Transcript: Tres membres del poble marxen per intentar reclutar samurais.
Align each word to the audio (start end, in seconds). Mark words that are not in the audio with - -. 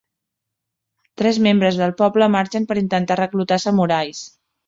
Tres 1.21 1.39
membres 1.47 1.77
del 1.81 1.93
poble 2.01 2.31
marxen 2.37 2.67
per 2.71 2.79
intentar 2.83 3.21
reclutar 3.23 3.59
samurais. 3.67 4.27